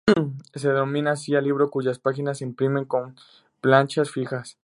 Se 0.55 0.67
denomina 0.67 1.11
así 1.11 1.35
al 1.35 1.43
libro 1.43 1.69
cuyas 1.69 1.99
páginas 1.99 2.39
se 2.39 2.43
imprimen 2.45 2.85
con 2.85 3.15
planchas 3.61 4.09
fijas. 4.09 4.57